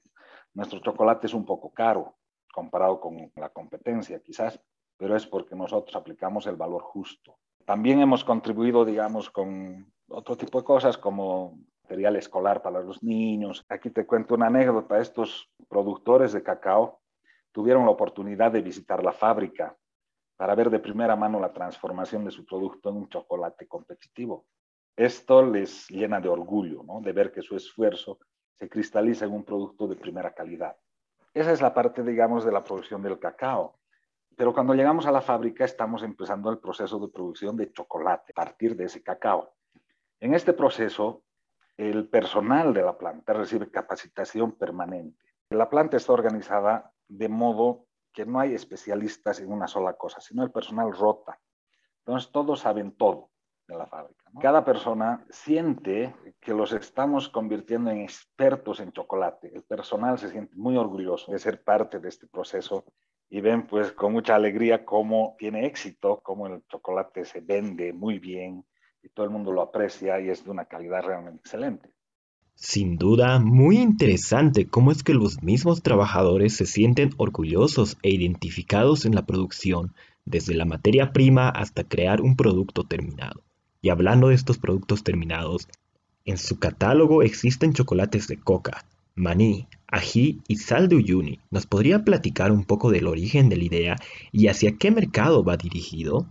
Nuestro 0.54 0.80
chocolate 0.80 1.26
es 1.26 1.34
un 1.34 1.44
poco 1.44 1.70
caro 1.70 2.16
comparado 2.52 2.98
con 2.98 3.30
la 3.36 3.50
competencia 3.50 4.22
quizás, 4.22 4.58
pero 4.96 5.14
es 5.14 5.26
porque 5.26 5.54
nosotros 5.54 5.94
aplicamos 5.94 6.46
el 6.46 6.56
valor 6.56 6.82
justo. 6.82 7.38
También 7.66 8.00
hemos 8.00 8.24
contribuido, 8.24 8.86
digamos, 8.86 9.28
con 9.28 9.92
otro 10.08 10.36
tipo 10.36 10.58
de 10.58 10.64
cosas 10.64 10.96
como 10.96 11.58
material 11.86 12.16
escolar 12.16 12.62
para 12.62 12.80
los 12.80 13.00
niños. 13.00 13.64
Aquí 13.68 13.90
te 13.90 14.04
cuento 14.04 14.34
una 14.34 14.48
anécdota. 14.48 14.98
Estos 14.98 15.48
productores 15.68 16.32
de 16.32 16.42
cacao 16.42 16.98
tuvieron 17.52 17.84
la 17.84 17.92
oportunidad 17.92 18.50
de 18.50 18.60
visitar 18.60 19.04
la 19.04 19.12
fábrica 19.12 19.76
para 20.36 20.56
ver 20.56 20.68
de 20.68 20.80
primera 20.80 21.14
mano 21.14 21.38
la 21.38 21.52
transformación 21.52 22.24
de 22.24 22.32
su 22.32 22.44
producto 22.44 22.90
en 22.90 22.96
un 22.96 23.08
chocolate 23.08 23.68
competitivo. 23.68 24.46
Esto 24.96 25.44
les 25.44 25.88
llena 25.88 26.20
de 26.20 26.28
orgullo, 26.28 26.82
¿no? 26.82 27.00
De 27.00 27.12
ver 27.12 27.30
que 27.30 27.40
su 27.40 27.54
esfuerzo 27.54 28.18
se 28.54 28.68
cristaliza 28.68 29.24
en 29.24 29.32
un 29.32 29.44
producto 29.44 29.86
de 29.86 29.94
primera 29.94 30.34
calidad. 30.34 30.76
Esa 31.32 31.52
es 31.52 31.62
la 31.62 31.72
parte, 31.72 32.02
digamos, 32.02 32.44
de 32.44 32.50
la 32.50 32.64
producción 32.64 33.00
del 33.00 33.20
cacao. 33.20 33.78
Pero 34.34 34.52
cuando 34.52 34.74
llegamos 34.74 35.06
a 35.06 35.12
la 35.12 35.20
fábrica 35.20 35.64
estamos 35.64 36.02
empezando 36.02 36.50
el 36.50 36.58
proceso 36.58 36.98
de 36.98 37.12
producción 37.12 37.56
de 37.56 37.72
chocolate 37.72 38.32
a 38.32 38.34
partir 38.34 38.74
de 38.74 38.86
ese 38.86 39.04
cacao. 39.04 39.54
En 40.18 40.34
este 40.34 40.52
proceso, 40.52 41.22
el 41.76 42.08
personal 42.08 42.72
de 42.72 42.82
la 42.82 42.96
planta 42.96 43.32
recibe 43.32 43.70
capacitación 43.70 44.52
permanente. 44.52 45.24
La 45.50 45.68
planta 45.68 45.96
está 45.96 46.12
organizada 46.12 46.92
de 47.08 47.28
modo 47.28 47.86
que 48.12 48.24
no 48.24 48.40
hay 48.40 48.54
especialistas 48.54 49.40
en 49.40 49.52
una 49.52 49.68
sola 49.68 49.92
cosa, 49.94 50.20
sino 50.20 50.42
el 50.42 50.50
personal 50.50 50.92
rota. 50.92 51.38
Entonces 51.98 52.32
todos 52.32 52.60
saben 52.60 52.92
todo 52.92 53.30
de 53.68 53.76
la 53.76 53.86
fábrica. 53.86 54.24
Cada 54.40 54.64
persona 54.64 55.24
siente 55.28 56.14
que 56.40 56.54
los 56.54 56.72
estamos 56.72 57.28
convirtiendo 57.28 57.90
en 57.90 58.00
expertos 58.00 58.80
en 58.80 58.92
chocolate. 58.92 59.52
El 59.54 59.64
personal 59.64 60.18
se 60.18 60.30
siente 60.30 60.56
muy 60.56 60.76
orgulloso 60.76 61.32
de 61.32 61.38
ser 61.38 61.62
parte 61.62 61.98
de 61.98 62.08
este 62.08 62.26
proceso 62.26 62.84
y 63.28 63.40
ven 63.40 63.66
pues 63.66 63.92
con 63.92 64.12
mucha 64.12 64.34
alegría 64.34 64.84
cómo 64.84 65.34
tiene 65.38 65.66
éxito, 65.66 66.20
cómo 66.22 66.46
el 66.46 66.64
chocolate 66.68 67.24
se 67.24 67.40
vende 67.40 67.92
muy 67.92 68.18
bien 68.18 68.64
y 69.06 69.08
todo 69.10 69.24
el 69.24 69.30
mundo 69.30 69.52
lo 69.52 69.62
aprecia 69.62 70.20
y 70.20 70.28
es 70.30 70.44
de 70.44 70.50
una 70.50 70.64
calidad 70.64 71.04
realmente 71.04 71.38
excelente. 71.38 71.90
Sin 72.56 72.96
duda, 72.96 73.38
muy 73.38 73.76
interesante 73.78 74.66
cómo 74.66 74.90
es 74.90 75.04
que 75.04 75.14
los 75.14 75.42
mismos 75.42 75.82
trabajadores 75.82 76.56
se 76.56 76.66
sienten 76.66 77.10
orgullosos 77.16 77.98
e 78.02 78.10
identificados 78.10 79.04
en 79.04 79.14
la 79.14 79.24
producción, 79.24 79.94
desde 80.24 80.54
la 80.54 80.64
materia 80.64 81.12
prima 81.12 81.48
hasta 81.50 81.84
crear 81.84 82.20
un 82.20 82.34
producto 82.34 82.82
terminado. 82.82 83.42
Y 83.80 83.90
hablando 83.90 84.28
de 84.28 84.34
estos 84.34 84.58
productos 84.58 85.04
terminados, 85.04 85.68
en 86.24 86.38
su 86.38 86.58
catálogo 86.58 87.22
existen 87.22 87.74
chocolates 87.74 88.26
de 88.26 88.38
coca, 88.38 88.84
maní, 89.14 89.68
ají 89.86 90.40
y 90.48 90.56
sal 90.56 90.88
de 90.88 90.96
Uyuni. 90.96 91.38
¿Nos 91.52 91.66
podría 91.66 92.04
platicar 92.04 92.50
un 92.50 92.64
poco 92.64 92.90
del 92.90 93.06
origen 93.06 93.48
de 93.50 93.56
la 93.56 93.64
idea 93.64 93.96
y 94.32 94.48
hacia 94.48 94.76
qué 94.76 94.90
mercado 94.90 95.44
va 95.44 95.56
dirigido? 95.56 96.26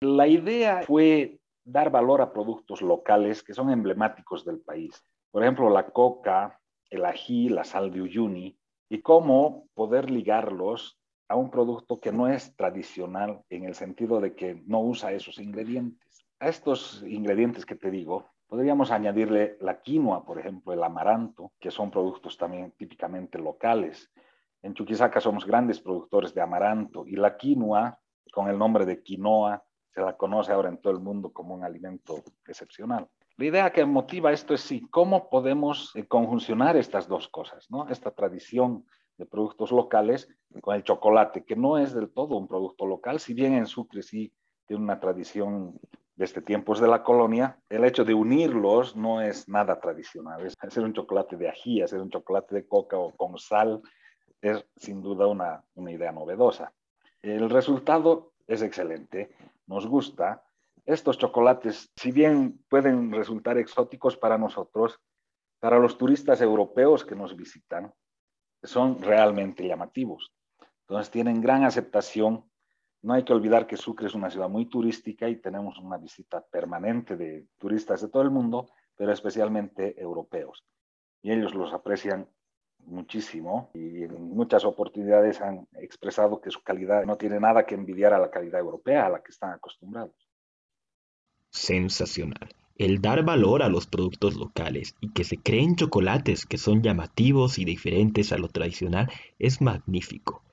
La 0.00 0.28
idea 0.28 0.82
fue 0.86 1.38
dar 1.66 1.90
valor 1.90 2.22
a 2.22 2.32
productos 2.32 2.80
locales 2.80 3.42
que 3.42 3.52
son 3.52 3.70
emblemáticos 3.70 4.44
del 4.44 4.60
país. 4.60 5.04
Por 5.32 5.42
ejemplo, 5.42 5.68
la 5.68 5.90
coca, 5.90 6.60
el 6.88 7.04
ají, 7.04 7.48
la 7.48 7.64
sal 7.64 7.90
de 7.90 8.02
Uyuni, 8.02 8.56
y 8.88 9.02
cómo 9.02 9.66
poder 9.74 10.08
ligarlos 10.08 10.98
a 11.28 11.34
un 11.34 11.50
producto 11.50 11.98
que 11.98 12.12
no 12.12 12.28
es 12.28 12.54
tradicional 12.54 13.42
en 13.50 13.64
el 13.64 13.74
sentido 13.74 14.20
de 14.20 14.36
que 14.36 14.62
no 14.66 14.80
usa 14.80 15.12
esos 15.12 15.40
ingredientes. 15.40 16.24
A 16.38 16.48
estos 16.48 17.02
ingredientes 17.02 17.66
que 17.66 17.74
te 17.74 17.90
digo, 17.90 18.30
podríamos 18.46 18.92
añadirle 18.92 19.56
la 19.60 19.80
quinoa, 19.80 20.24
por 20.24 20.38
ejemplo, 20.38 20.72
el 20.72 20.84
amaranto, 20.84 21.52
que 21.58 21.72
son 21.72 21.90
productos 21.90 22.38
también 22.38 22.72
típicamente 22.78 23.40
locales. 23.40 24.12
En 24.62 24.72
Chuquisaca 24.74 25.20
somos 25.20 25.44
grandes 25.44 25.80
productores 25.80 26.32
de 26.32 26.42
amaranto 26.42 27.04
y 27.08 27.16
la 27.16 27.36
quinoa, 27.36 27.98
con 28.32 28.48
el 28.48 28.56
nombre 28.56 28.86
de 28.86 29.02
quinoa, 29.02 29.65
se 29.96 30.02
la 30.02 30.14
conoce 30.14 30.52
ahora 30.52 30.68
en 30.68 30.76
todo 30.76 30.92
el 30.92 31.00
mundo 31.00 31.32
como 31.32 31.54
un 31.54 31.64
alimento 31.64 32.22
excepcional. 32.46 33.08
La 33.38 33.46
idea 33.46 33.72
que 33.72 33.82
motiva 33.86 34.30
esto 34.30 34.52
es 34.52 34.60
sí, 34.60 34.86
cómo 34.90 35.30
podemos 35.30 35.90
eh, 35.96 36.04
conjuncionar 36.06 36.76
estas 36.76 37.08
dos 37.08 37.28
cosas, 37.28 37.70
¿no? 37.70 37.88
Esta 37.88 38.10
tradición 38.10 38.84
de 39.16 39.24
productos 39.24 39.72
locales 39.72 40.28
con 40.60 40.76
el 40.76 40.84
chocolate, 40.84 41.46
que 41.46 41.56
no 41.56 41.78
es 41.78 41.94
del 41.94 42.10
todo 42.10 42.36
un 42.36 42.46
producto 42.46 42.84
local, 42.84 43.20
si 43.20 43.32
bien 43.32 43.54
en 43.54 43.64
Sucre 43.64 44.02
sí 44.02 44.30
tiene 44.66 44.82
una 44.82 45.00
tradición 45.00 45.80
desde 46.14 46.42
tiempos 46.42 46.78
de 46.78 46.88
la 46.88 47.02
colonia, 47.02 47.58
el 47.70 47.82
hecho 47.84 48.04
de 48.04 48.12
unirlos 48.12 48.96
no 48.96 49.22
es 49.22 49.48
nada 49.48 49.80
tradicional. 49.80 50.44
Es 50.44 50.54
hacer 50.60 50.84
un 50.84 50.92
chocolate 50.92 51.36
de 51.36 51.48
ají, 51.48 51.80
hacer 51.80 52.02
un 52.02 52.10
chocolate 52.10 52.54
de 52.54 52.68
coca 52.68 52.98
o 52.98 53.16
con 53.16 53.38
sal, 53.38 53.80
es 54.42 54.62
sin 54.76 55.00
duda 55.00 55.26
una, 55.26 55.64
una 55.74 55.90
idea 55.90 56.12
novedosa. 56.12 56.74
El 57.22 57.48
resultado 57.48 58.32
es 58.46 58.60
excelente 58.60 59.30
nos 59.66 59.86
gusta, 59.86 60.44
estos 60.84 61.18
chocolates, 61.18 61.90
si 61.96 62.12
bien 62.12 62.64
pueden 62.68 63.12
resultar 63.12 63.58
exóticos 63.58 64.16
para 64.16 64.38
nosotros, 64.38 65.00
para 65.58 65.78
los 65.78 65.98
turistas 65.98 66.40
europeos 66.40 67.04
que 67.04 67.16
nos 67.16 67.36
visitan, 67.36 67.92
son 68.62 69.02
realmente 69.02 69.66
llamativos. 69.66 70.32
Entonces 70.82 71.10
tienen 71.10 71.40
gran 71.40 71.64
aceptación. 71.64 72.48
No 73.02 73.14
hay 73.14 73.24
que 73.24 73.32
olvidar 73.32 73.66
que 73.66 73.76
Sucre 73.76 74.06
es 74.06 74.14
una 74.14 74.30
ciudad 74.30 74.48
muy 74.48 74.66
turística 74.66 75.28
y 75.28 75.36
tenemos 75.36 75.78
una 75.78 75.98
visita 75.98 76.44
permanente 76.44 77.16
de 77.16 77.48
turistas 77.58 78.00
de 78.00 78.08
todo 78.08 78.22
el 78.22 78.30
mundo, 78.30 78.68
pero 78.94 79.12
especialmente 79.12 80.00
europeos. 80.00 80.64
Y 81.22 81.32
ellos 81.32 81.54
los 81.54 81.72
aprecian 81.72 82.28
muchísimo 82.86 83.70
y 83.74 84.04
en 84.04 84.30
muchas 84.30 84.64
oportunidades 84.64 85.40
han 85.40 85.66
expresado 85.74 86.40
que 86.40 86.50
su 86.50 86.62
calidad 86.62 87.04
no 87.04 87.16
tiene 87.16 87.40
nada 87.40 87.66
que 87.66 87.74
envidiar 87.74 88.14
a 88.14 88.18
la 88.18 88.30
calidad 88.30 88.60
europea 88.60 89.06
a 89.06 89.10
la 89.10 89.22
que 89.22 89.32
están 89.32 89.50
acostumbrados. 89.50 90.14
Sensacional. 91.50 92.48
El 92.76 93.00
dar 93.00 93.24
valor 93.24 93.62
a 93.62 93.68
los 93.68 93.86
productos 93.86 94.36
locales 94.36 94.94
y 95.00 95.12
que 95.12 95.24
se 95.24 95.38
creen 95.38 95.76
chocolates 95.76 96.44
que 96.44 96.58
son 96.58 96.82
llamativos 96.82 97.58
y 97.58 97.64
diferentes 97.64 98.32
a 98.32 98.38
lo 98.38 98.48
tradicional 98.48 99.10
es 99.38 99.62
magnífico. 99.62 100.45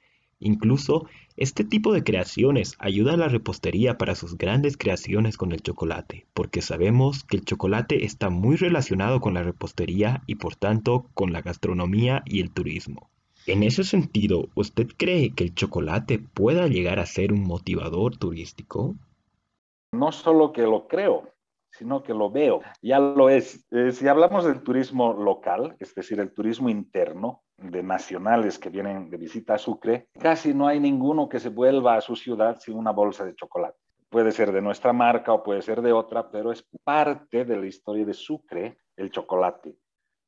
Incluso, 0.45 1.05
este 1.37 1.63
tipo 1.63 1.93
de 1.93 2.03
creaciones 2.03 2.75
ayuda 2.77 3.13
a 3.13 3.17
la 3.17 3.29
repostería 3.29 3.97
para 3.97 4.13
sus 4.13 4.37
grandes 4.37 4.75
creaciones 4.75 5.37
con 5.37 5.53
el 5.53 5.61
chocolate, 5.61 6.27
porque 6.33 6.61
sabemos 6.61 7.23
que 7.23 7.37
el 7.37 7.45
chocolate 7.45 8.03
está 8.03 8.29
muy 8.29 8.57
relacionado 8.57 9.21
con 9.21 9.33
la 9.33 9.41
repostería 9.41 10.21
y 10.27 10.35
por 10.35 10.57
tanto 10.57 11.05
con 11.13 11.31
la 11.31 11.41
gastronomía 11.41 12.23
y 12.25 12.41
el 12.41 12.51
turismo. 12.51 13.09
En 13.47 13.63
ese 13.63 13.85
sentido, 13.85 14.49
¿usted 14.53 14.87
cree 14.97 15.33
que 15.33 15.45
el 15.45 15.55
chocolate 15.55 16.19
pueda 16.19 16.67
llegar 16.67 16.99
a 16.99 17.05
ser 17.05 17.31
un 17.31 17.43
motivador 17.43 18.17
turístico? 18.17 18.95
No 19.93 20.11
solo 20.11 20.51
que 20.51 20.63
lo 20.63 20.89
creo, 20.89 21.29
sino 21.71 22.03
que 22.03 22.13
lo 22.13 22.31
veo. 22.31 22.61
Ya 22.81 22.99
lo 22.99 23.29
es. 23.29 23.65
Eh, 23.71 23.93
si 23.93 24.09
hablamos 24.09 24.43
del 24.43 24.61
turismo 24.61 25.13
local, 25.13 25.77
es 25.79 25.95
decir, 25.95 26.19
el 26.19 26.33
turismo 26.33 26.69
interno, 26.69 27.42
de 27.57 27.83
nacionales 27.83 28.59
que 28.59 28.69
vienen 28.69 29.09
de 29.09 29.17
visita 29.17 29.55
a 29.55 29.57
Sucre, 29.57 30.09
casi 30.19 30.53
no 30.53 30.67
hay 30.67 30.79
ninguno 30.79 31.29
que 31.29 31.39
se 31.39 31.49
vuelva 31.49 31.95
a 31.95 32.01
su 32.01 32.15
ciudad 32.15 32.59
sin 32.59 32.75
una 32.75 32.91
bolsa 32.91 33.25
de 33.25 33.35
chocolate. 33.35 33.77
Puede 34.09 34.31
ser 34.31 34.51
de 34.51 34.61
nuestra 34.61 34.93
marca 34.93 35.33
o 35.33 35.43
puede 35.43 35.61
ser 35.61 35.81
de 35.81 35.91
otra, 35.91 36.29
pero 36.29 36.51
es 36.51 36.65
parte 36.83 37.45
de 37.45 37.57
la 37.57 37.65
historia 37.65 38.05
de 38.05 38.13
Sucre 38.13 38.77
el 38.95 39.09
chocolate. 39.11 39.75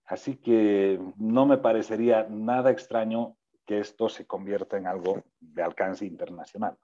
Así 0.06 0.38
que 0.38 1.00
no 1.18 1.46
me 1.46 1.58
parecería 1.58 2.28
nada 2.30 2.72
extraño 2.72 3.36
que 3.66 3.80
esto 3.80 4.10
se 4.10 4.26
convierta 4.26 4.78
en 4.78 4.88
algo 4.88 5.24
de 5.40 5.64
alcance 5.64 6.06
internacional. 6.06 6.78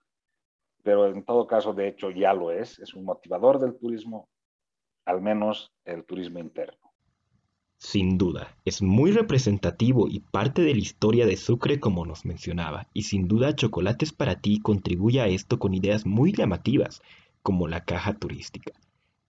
Pero 0.83 1.07
en 1.07 1.23
todo 1.23 1.45
caso, 1.45 1.73
de 1.73 1.87
hecho, 1.87 2.09
ya 2.09 2.33
lo 2.33 2.51
es. 2.51 2.79
Es 2.79 2.95
un 2.95 3.05
motivador 3.05 3.59
del 3.59 3.77
turismo, 3.77 4.29
al 5.05 5.21
menos 5.21 5.71
el 5.85 6.05
turismo 6.05 6.39
interno. 6.39 6.90
Sin 7.83 8.19
duda, 8.19 8.55
es 8.63 8.83
muy 8.83 9.11
representativo 9.11 10.07
y 10.07 10.19
parte 10.19 10.61
de 10.61 10.75
la 10.75 10.79
historia 10.79 11.25
de 11.25 11.35
Sucre 11.35 11.79
como 11.79 12.05
nos 12.05 12.25
mencionaba, 12.25 12.85
y 12.93 13.03
sin 13.03 13.27
duda 13.27 13.55
Chocolates 13.55 14.13
para 14.13 14.39
ti 14.39 14.59
contribuye 14.59 15.19
a 15.19 15.25
esto 15.25 15.57
con 15.57 15.73
ideas 15.73 16.05
muy 16.05 16.31
llamativas, 16.31 17.01
como 17.41 17.67
la 17.67 17.83
caja 17.83 18.13
turística. 18.13 18.71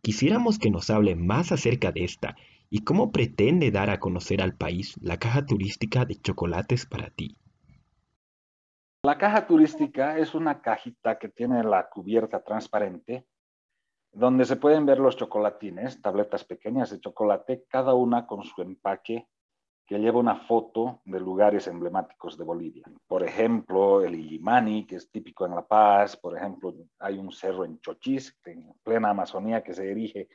Quisiéramos 0.03 0.59
que 0.59 0.71
nos 0.71 0.91
hable 0.91 1.17
más 1.17 1.51
acerca 1.51 1.93
de 1.93 2.05
esta 2.05 2.37
y 2.69 2.81
cómo 2.81 3.11
pretende 3.11 3.71
dar 3.71 3.89
a 3.89 4.01
conocer 4.01 4.43
al 4.43 4.55
país 4.55 4.97
la 5.01 5.17
caja 5.17 5.47
turística 5.47 6.05
de 6.05 6.17
Chocolates 6.17 6.85
para 6.85 7.09
ti. 7.09 7.39
La 9.03 9.17
caja 9.17 9.47
turística 9.47 10.19
es 10.19 10.35
una 10.35 10.61
cajita 10.61 11.19
que 11.19 11.31
tiene 11.31 11.65
la 11.65 11.89
cubierta 11.89 12.45
transparente 12.45 13.25
donde 14.13 14.45
se 14.45 14.57
pueden 14.57 14.85
ver 14.85 14.99
los 14.99 15.17
chocolatines, 15.17 16.01
tabletas 16.03 16.45
pequeñas 16.45 16.91
de 16.91 17.01
chocolate, 17.01 17.65
cada 17.69 17.95
una 17.95 18.27
con 18.27 18.45
su 18.45 18.61
empaque 18.61 19.27
que 19.87 19.99
lleva 19.99 20.21
una 20.21 20.37
foto 20.37 21.01
de 21.05 21.19
lugares 21.19 21.67
emblemáticos 21.67 22.39
de 22.39 22.45
Bolivia. 22.45 22.85
Por 23.07 23.25
ejemplo, 23.25 24.03
el 24.03 24.15
Illimani, 24.15 24.87
que 24.87 24.97
es 24.97 25.11
típico 25.11 25.45
en 25.45 25.55
La 25.55 25.67
Paz, 25.67 26.17
por 26.17 26.37
ejemplo, 26.37 26.75
hay 26.99 27.19
un 27.19 27.33
cerro 27.33 27.65
en 27.65 27.81
Chochis, 27.81 28.39
en 28.45 28.73
plena 28.83 29.11
Amazonía, 29.11 29.63
que 29.63 29.75
se 29.75 29.91
erige 29.91 30.29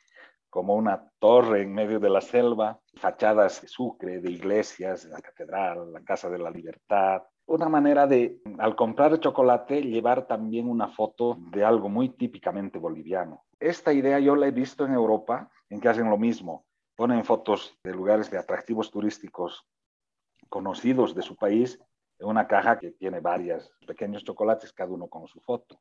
como 0.50 0.76
una 0.76 1.12
torre 1.20 1.62
en 1.62 1.74
medio 1.74 2.00
de 2.00 2.10
la 2.10 2.22
selva, 2.22 2.80
fachadas 2.96 3.62
de 3.62 3.68
Sucre, 3.68 4.20
de 4.20 4.32
iglesias, 4.32 5.06
la 5.06 5.22
catedral, 5.22 5.92
la 5.94 6.04
Casa 6.04 6.30
de 6.30 6.40
la 6.40 6.50
Libertad, 6.50 7.24
una 7.48 7.70
manera 7.70 8.06
de, 8.08 8.42
al 8.60 8.76
comprar 8.76 9.20
chocolate, 9.20 9.82
llevar 9.82 10.28
también 10.28 10.70
una 10.70 10.90
foto 10.90 11.38
de 11.52 11.64
algo 11.64 11.90
muy 11.90 12.10
típicamente 12.10 12.78
boliviano. 12.78 13.46
Esta 13.60 13.94
idea 13.94 14.20
yo 14.20 14.36
la 14.36 14.48
he 14.48 14.52
visto 14.52 14.86
en 14.86 14.94
Europa, 14.94 15.50
en 15.70 15.80
que 15.80 15.90
hacen 15.90 16.10
lo 16.10 16.18
mismo. 16.18 16.66
Ponen 16.96 17.24
fotos 17.24 17.78
de 17.84 17.94
lugares 17.94 18.30
de 18.30 18.38
atractivos 18.38 18.92
turísticos 18.92 19.66
conocidos 20.50 21.16
de 21.16 21.22
su 21.22 21.36
país 21.36 21.80
en 22.20 22.28
una 22.28 22.48
caja 22.48 22.80
que 22.80 22.92
tiene 22.92 23.22
varios 23.22 23.72
pequeños 23.86 24.24
chocolates, 24.24 24.74
cada 24.74 24.92
uno 24.92 25.08
con 25.08 25.28
su 25.28 25.40
foto. 25.40 25.80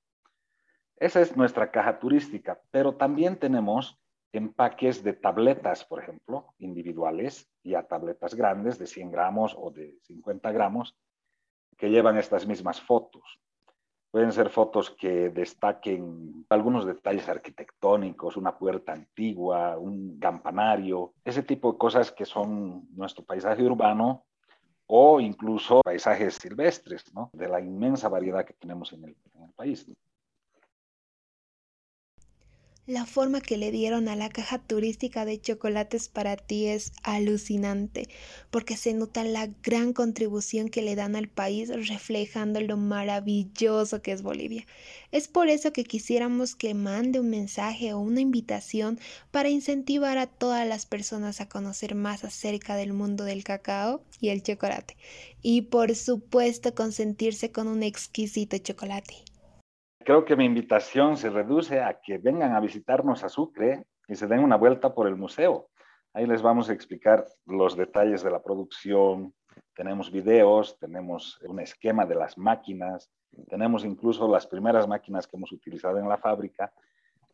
Esa 0.96 1.20
es 1.20 1.36
nuestra 1.36 1.70
caja 1.70 1.98
turística, 1.98 2.60
pero 2.70 2.94
también 2.94 3.38
tenemos 3.38 3.98
empaques 4.32 5.02
de 5.02 5.14
tabletas, 5.14 5.84
por 5.84 6.02
ejemplo, 6.02 6.54
individuales, 6.58 7.48
y 7.62 7.74
a 7.74 7.82
tabletas 7.82 8.34
grandes 8.34 8.78
de 8.78 8.86
100 8.86 9.10
gramos 9.10 9.56
o 9.58 9.70
de 9.70 9.98
50 10.02 10.52
gramos, 10.52 10.96
que 11.76 11.90
llevan 11.90 12.16
estas 12.16 12.46
mismas 12.46 12.80
fotos. 12.80 13.40
Pueden 14.10 14.32
ser 14.32 14.48
fotos 14.48 14.90
que 14.90 15.28
destaquen 15.30 16.46
algunos 16.48 16.86
detalles 16.86 17.28
arquitectónicos, 17.28 18.36
una 18.36 18.56
puerta 18.56 18.92
antigua, 18.92 19.76
un 19.76 20.18
campanario, 20.18 21.12
ese 21.24 21.42
tipo 21.42 21.72
de 21.72 21.78
cosas 21.78 22.12
que 22.12 22.24
son 22.24 22.88
nuestro 22.94 23.24
paisaje 23.24 23.62
urbano 23.62 24.24
o 24.86 25.20
incluso 25.20 25.82
paisajes 25.82 26.36
silvestres, 26.36 27.04
de 27.32 27.48
la 27.48 27.60
inmensa 27.60 28.08
variedad 28.08 28.44
que 28.44 28.54
tenemos 28.54 28.92
en 28.92 29.04
el 29.04 29.16
país. 29.54 29.86
La 32.88 33.04
forma 33.04 33.40
que 33.40 33.56
le 33.56 33.72
dieron 33.72 34.06
a 34.06 34.14
la 34.14 34.28
caja 34.28 34.60
turística 34.60 35.24
de 35.24 35.40
chocolates 35.40 36.08
para 36.08 36.36
ti 36.36 36.66
es 36.66 36.92
alucinante, 37.02 38.08
porque 38.52 38.76
se 38.76 38.94
nota 38.94 39.24
la 39.24 39.48
gran 39.64 39.92
contribución 39.92 40.68
que 40.68 40.82
le 40.82 40.94
dan 40.94 41.16
al 41.16 41.26
país 41.26 41.68
reflejando 41.68 42.60
lo 42.60 42.76
maravilloso 42.76 44.02
que 44.02 44.12
es 44.12 44.22
Bolivia. 44.22 44.66
Es 45.10 45.26
por 45.26 45.48
eso 45.48 45.72
que 45.72 45.82
quisiéramos 45.82 46.54
que 46.54 46.74
mande 46.74 47.18
un 47.18 47.28
mensaje 47.28 47.92
o 47.92 47.98
una 47.98 48.20
invitación 48.20 49.00
para 49.32 49.48
incentivar 49.48 50.16
a 50.16 50.28
todas 50.28 50.64
las 50.64 50.86
personas 50.86 51.40
a 51.40 51.48
conocer 51.48 51.96
más 51.96 52.22
acerca 52.22 52.76
del 52.76 52.92
mundo 52.92 53.24
del 53.24 53.42
cacao 53.42 54.00
y 54.20 54.28
el 54.28 54.44
chocolate. 54.44 54.96
Y 55.42 55.62
por 55.62 55.96
supuesto 55.96 56.76
consentirse 56.76 57.50
con 57.50 57.66
un 57.66 57.82
exquisito 57.82 58.56
chocolate 58.58 59.24
creo 60.06 60.24
que 60.24 60.36
mi 60.36 60.44
invitación 60.44 61.16
se 61.16 61.30
reduce 61.30 61.80
a 61.80 62.00
que 62.00 62.18
vengan 62.18 62.54
a 62.54 62.60
visitarnos 62.60 63.24
a 63.24 63.28
Sucre 63.28 63.84
y 64.06 64.14
se 64.14 64.28
den 64.28 64.38
una 64.38 64.56
vuelta 64.56 64.94
por 64.94 65.08
el 65.08 65.16
museo. 65.16 65.68
Ahí 66.14 66.26
les 66.26 66.42
vamos 66.42 66.70
a 66.70 66.72
explicar 66.72 67.26
los 67.44 67.76
detalles 67.76 68.22
de 68.22 68.30
la 68.30 68.40
producción. 68.40 69.34
Tenemos 69.74 70.12
videos, 70.12 70.78
tenemos 70.78 71.40
un 71.42 71.58
esquema 71.58 72.06
de 72.06 72.14
las 72.14 72.38
máquinas, 72.38 73.10
tenemos 73.48 73.84
incluso 73.84 74.28
las 74.28 74.46
primeras 74.46 74.86
máquinas 74.86 75.26
que 75.26 75.36
hemos 75.36 75.50
utilizado 75.50 75.98
en 75.98 76.08
la 76.08 76.18
fábrica. 76.18 76.72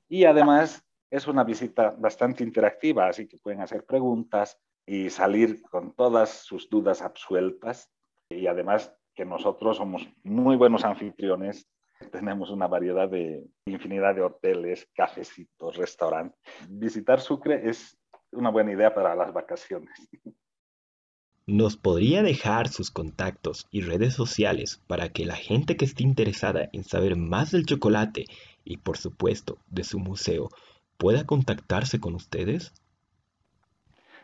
Y 0.08 0.24
además 0.24 0.82
es 1.10 1.28
una 1.28 1.44
visita 1.44 1.94
bastante 1.98 2.42
interactiva, 2.42 3.06
así 3.06 3.28
que 3.28 3.36
pueden 3.36 3.60
hacer 3.60 3.84
preguntas 3.84 4.58
y 4.86 5.10
salir 5.10 5.60
con 5.60 5.94
todas 5.94 6.30
sus 6.30 6.70
dudas 6.70 7.02
absueltas. 7.02 7.90
Y 8.30 8.46
además 8.46 8.96
que 9.14 9.26
nosotros 9.26 9.76
somos 9.76 10.08
muy 10.24 10.56
buenos 10.56 10.86
anfitriones 10.86 11.68
tenemos 12.10 12.50
una 12.50 12.66
variedad 12.66 13.08
de 13.08 13.44
infinidad 13.66 14.14
de 14.14 14.22
hoteles, 14.22 14.88
cafecitos, 14.94 15.76
restaurantes. 15.76 16.38
Visitar 16.68 17.20
Sucre 17.20 17.68
es 17.68 17.98
una 18.32 18.50
buena 18.50 18.72
idea 18.72 18.94
para 18.94 19.14
las 19.14 19.32
vacaciones. 19.32 20.08
¿Nos 21.46 21.76
podría 21.76 22.22
dejar 22.22 22.68
sus 22.68 22.90
contactos 22.90 23.66
y 23.70 23.80
redes 23.80 24.14
sociales 24.14 24.80
para 24.86 25.08
que 25.08 25.26
la 25.26 25.34
gente 25.34 25.76
que 25.76 25.84
esté 25.84 26.04
interesada 26.04 26.68
en 26.72 26.84
saber 26.84 27.16
más 27.16 27.50
del 27.50 27.66
chocolate 27.66 28.26
y 28.64 28.76
por 28.76 28.96
supuesto 28.96 29.58
de 29.68 29.82
su 29.82 29.98
museo 29.98 30.50
pueda 30.98 31.26
contactarse 31.26 31.98
con 31.98 32.14
ustedes? 32.14 32.72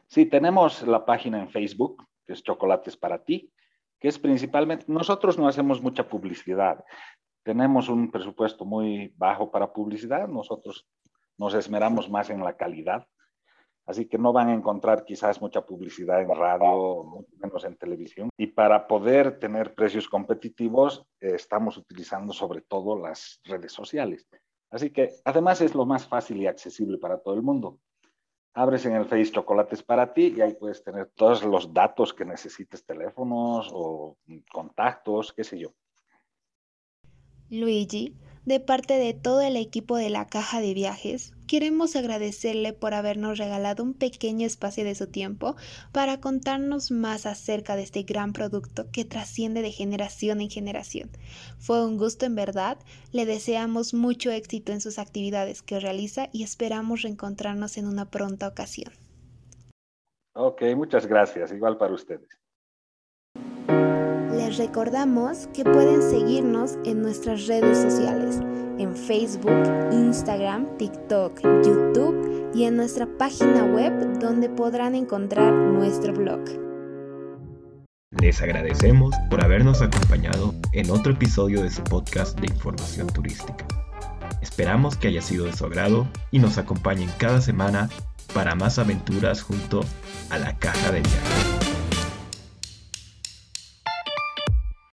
Sí, 0.07 0.27
tenemos 0.27 0.87
la 0.87 1.05
página 1.05 1.41
en 1.41 1.51
Facebook, 1.51 2.07
que 2.25 2.35
es 2.35 2.43
Chocolates 2.43 2.97
para 2.97 3.25
ti, 3.25 3.51
que 3.99 4.09
es 4.09 4.19
principalmente, 4.19 4.85
nosotros 4.89 5.37
no 5.39 5.49
hacemos 5.49 5.83
mucha 5.83 6.09
publicidad, 6.09 6.85
tenemos 7.49 7.89
un 7.89 8.11
presupuesto 8.11 8.67
muy 8.67 9.11
bajo 9.17 9.51
para 9.51 9.73
publicidad, 9.73 10.29
nosotros 10.29 10.87
nos 11.39 11.55
esmeramos 11.55 12.11
más 12.11 12.29
en 12.29 12.45
la 12.45 12.59
calidad, 12.59 13.07
así 13.87 14.07
que 14.07 14.19
no 14.19 14.35
van 14.35 14.51
a 14.51 14.53
encontrar 14.55 15.07
quizás 15.07 15.41
mucha 15.41 15.65
publicidad 15.65 16.21
en 16.21 16.29
radio, 16.29 17.05
mucho 17.05 17.31
menos 17.39 17.65
en 17.65 17.75
televisión. 17.79 18.29
Y 18.37 18.49
para 18.49 18.87
poder 18.87 19.39
tener 19.39 19.75
precios 19.75 20.11
competitivos, 20.11 21.07
eh, 21.21 21.37
estamos 21.37 21.79
utilizando 21.79 22.35
sobre 22.35 22.61
todo 22.61 22.99
las 22.99 23.41
redes 23.45 23.73
sociales. 23.73 24.29
Así 24.71 24.91
que 24.91 25.15
además 25.25 25.63
es 25.63 25.75
lo 25.75 25.87
más 25.87 26.07
fácil 26.07 26.43
y 26.43 26.47
accesible 26.47 26.99
para 26.99 27.19
todo 27.19 27.33
el 27.33 27.41
mundo. 27.41 27.79
Abres 28.53 28.85
en 28.85 28.95
el 28.95 29.07
Face 29.07 29.33
Chocolates 29.33 29.83
para 29.83 30.13
ti 30.13 30.35
y 30.37 30.43
ahí 30.43 30.53
puedes 30.53 30.85
tener 30.85 31.13
todos 31.15 31.43
los 31.45 31.73
datos 31.73 32.13
que 32.13 32.27
necesites, 32.27 32.85
teléfonos 32.85 33.71
o 33.73 34.19
contactos, 34.53 35.33
qué 35.33 35.45
sé 35.45 35.59
yo. 35.59 35.73
Luigi, 37.51 38.15
de 38.45 38.61
parte 38.61 38.99
de 38.99 39.15
todo 39.15 39.41
el 39.41 39.57
equipo 39.57 39.97
de 39.97 40.11
la 40.11 40.27
Caja 40.27 40.61
de 40.61 40.75
Viajes, 40.75 41.33
queremos 41.47 41.97
agradecerle 41.97 42.75
por 42.75 42.93
habernos 42.93 43.39
regalado 43.39 43.83
un 43.83 43.95
pequeño 43.95 44.47
espacio 44.47 44.85
de 44.85 44.95
su 44.95 45.07
tiempo 45.07 45.57
para 45.91 46.21
contarnos 46.21 46.91
más 46.91 47.25
acerca 47.25 47.75
de 47.75 47.85
este 47.85 48.03
gran 48.03 48.35
producto 48.35 48.91
que 48.93 49.07
trasciende 49.07 49.63
de 49.63 49.73
generación 49.73 50.43
en 50.43 50.51
generación. 50.51 51.11
Fue 51.59 51.83
un 51.87 51.97
gusto 51.97 52.27
en 52.27 52.35
verdad, 52.35 52.77
le 53.13 53.25
deseamos 53.25 53.95
mucho 53.95 54.31
éxito 54.31 54.73
en 54.73 54.83
sus 54.83 54.99
actividades 54.99 55.63
que 55.63 55.81
realiza 55.81 56.29
y 56.33 56.43
esperamos 56.43 57.01
reencontrarnos 57.01 57.79
en 57.79 57.87
una 57.87 58.11
pronta 58.11 58.47
ocasión. 58.47 58.93
Ok, 60.35 60.65
muchas 60.77 61.07
gracias, 61.07 61.51
igual 61.51 61.79
para 61.79 61.95
ustedes 61.95 62.29
recordamos 64.57 65.49
que 65.49 65.65
pueden 65.65 66.03
seguirnos 66.03 66.79
en 66.85 67.03
nuestras 67.03 67.47
redes 67.47 67.79
sociales, 67.79 68.41
en 68.79 68.97
Facebook, 68.97 69.63
Instagram, 69.93 70.67
TikTok, 70.79 71.41
YouTube 71.65 72.51
y 72.55 72.65
en 72.65 72.77
nuestra 72.77 73.07
página 73.19 73.65
web 73.65 74.19
donde 74.21 74.49
podrán 74.49 74.95
encontrar 74.95 75.53
nuestro 75.53 76.15
blog. 76.15 76.41
Les 78.21 78.41
agradecemos 78.41 79.15
por 79.29 79.45
habernos 79.45 79.83
acompañado 79.83 80.55
en 80.73 80.91
otro 80.91 81.13
episodio 81.13 81.63
de 81.63 81.71
su 81.71 81.83
podcast 81.85 82.39
de 82.41 82.47
información 82.47 83.07
turística. 83.09 83.67
Esperamos 84.41 84.97
que 84.97 85.09
haya 85.09 85.23
sido 85.23 85.45
de 85.45 85.53
su 85.53 85.67
agrado 85.67 86.09
y 86.31 86.39
nos 86.39 86.59
acompañen 86.59 87.11
cada 87.19 87.41
semana 87.41 87.89
para 88.33 88.55
más 88.55 88.79
aventuras 88.79 89.43
junto 89.43 89.85
a 90.31 90.39
la 90.39 90.57
caja 90.59 90.93
de 90.93 91.01
viajes. 91.01 91.58